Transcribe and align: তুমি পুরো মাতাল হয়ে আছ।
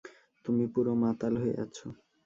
তুমি 0.45 0.65
পুরো 0.73 0.91
মাতাল 1.03 1.33
হয়ে 1.41 1.55
আছ। 1.63 1.77